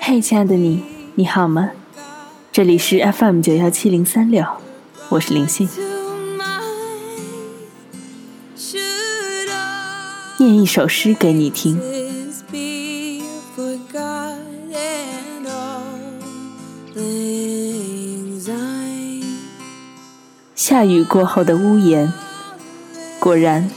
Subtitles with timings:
[0.00, 0.82] 嘿，亲爱的你，
[1.14, 1.70] 你好吗？
[2.50, 4.44] 这里是 FM 九幺七零三六，
[5.08, 5.68] 我是林信。
[10.38, 11.80] 念一首诗给你听。
[20.56, 22.12] 下雨过后的屋檐，
[23.20, 23.70] 果然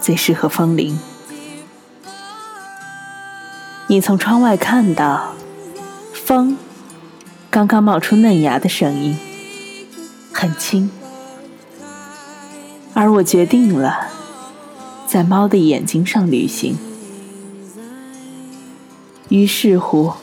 [0.00, 0.96] 最适合风铃。
[3.88, 5.34] 你从窗外看到
[6.12, 6.58] 风
[7.48, 9.16] 刚刚冒出嫩芽的声音，
[10.32, 10.90] 很轻。
[12.94, 14.08] 而我决定了，
[15.06, 16.76] 在猫的眼睛上旅行。
[19.28, 20.14] 于是乎，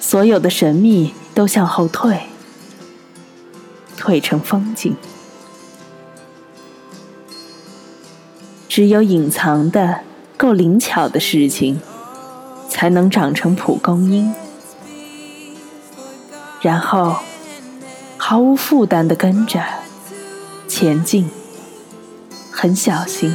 [0.00, 2.22] 所有的神秘都向后退。
[3.98, 4.96] 退成风景，
[8.66, 10.00] 只有隐藏的
[10.38, 11.80] 够灵巧的事情，
[12.68, 14.32] 才能长成蒲公英，
[16.60, 17.16] 然后
[18.16, 19.62] 毫无负担的跟着
[20.68, 21.28] 前进，
[22.52, 23.34] 很小心。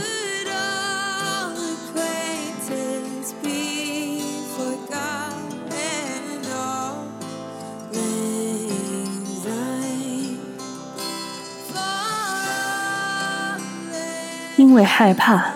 [14.56, 15.52] 因为害怕，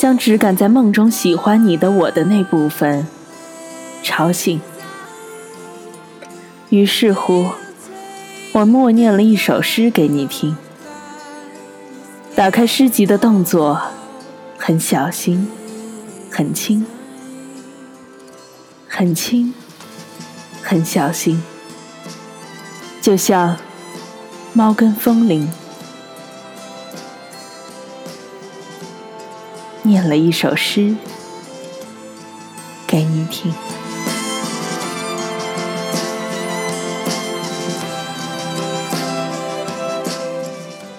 [0.00, 3.06] 将只敢在梦中喜欢你的我的那部分
[4.02, 4.58] 吵醒。
[6.70, 7.50] 于是乎，
[8.52, 10.56] 我默念了一首诗给你听。
[12.34, 13.78] 打开诗集的动作
[14.56, 15.46] 很小心，
[16.30, 16.86] 很轻，
[18.88, 19.52] 很轻，
[20.62, 21.42] 很小心，
[23.02, 23.58] 就像
[24.54, 25.46] 猫跟风铃。
[29.90, 30.94] 念了一首诗
[32.86, 33.52] 给你听。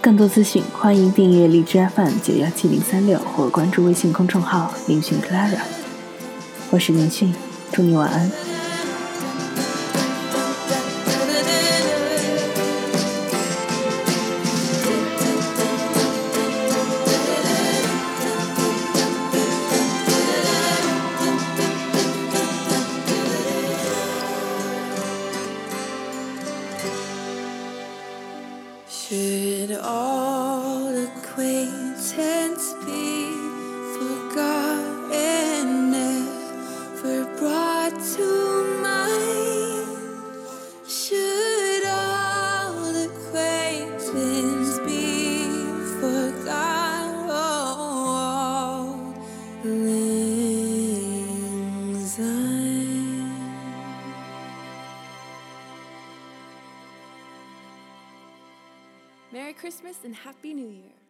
[0.02, 5.62] 更多资讯，欢迎订阅荔枝 FM 九幺七零三六，或关注微信公众号“林讯 Clara”。
[6.69, 7.34] 我是林讯，
[7.72, 8.41] 祝你晚安。
[28.91, 32.41] Should all acquaintance
[59.34, 61.01] Merry Christmas and Happy New Year.